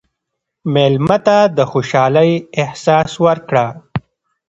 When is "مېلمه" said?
0.73-1.17